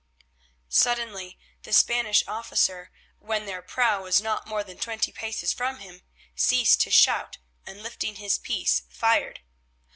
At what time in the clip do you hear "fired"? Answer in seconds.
8.89-9.41